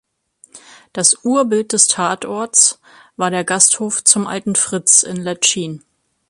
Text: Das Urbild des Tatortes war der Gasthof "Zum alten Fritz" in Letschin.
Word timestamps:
Das 0.93 1.13
Urbild 1.25 1.73
des 1.73 1.85
Tatortes 1.87 2.79
war 3.17 3.29
der 3.29 3.43
Gasthof 3.43 4.03
"Zum 4.03 4.25
alten 4.25 4.55
Fritz" 4.55 5.03
in 5.03 5.17
Letschin. 5.17 5.83